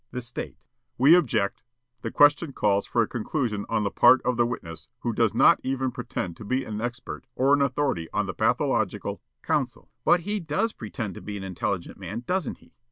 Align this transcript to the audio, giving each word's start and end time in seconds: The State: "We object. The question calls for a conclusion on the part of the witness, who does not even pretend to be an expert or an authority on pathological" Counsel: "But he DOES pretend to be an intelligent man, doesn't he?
The 0.09 0.19
State: 0.21 0.57
"We 0.97 1.13
object. 1.13 1.61
The 2.01 2.09
question 2.09 2.53
calls 2.53 2.87
for 2.87 3.03
a 3.03 3.07
conclusion 3.07 3.67
on 3.69 3.83
the 3.83 3.91
part 3.91 4.19
of 4.23 4.35
the 4.35 4.47
witness, 4.47 4.87
who 5.01 5.13
does 5.13 5.35
not 5.35 5.59
even 5.63 5.91
pretend 5.91 6.37
to 6.37 6.43
be 6.43 6.65
an 6.65 6.81
expert 6.81 7.27
or 7.35 7.53
an 7.53 7.61
authority 7.61 8.07
on 8.11 8.25
pathological" 8.33 9.21
Counsel: 9.43 9.91
"But 10.03 10.21
he 10.21 10.39
DOES 10.39 10.73
pretend 10.73 11.13
to 11.13 11.21
be 11.21 11.37
an 11.37 11.43
intelligent 11.43 11.99
man, 11.99 12.23
doesn't 12.25 12.57
he? 12.57 12.73